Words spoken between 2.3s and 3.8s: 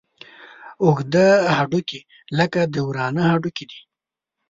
لکه د ورانه هډوکي دي.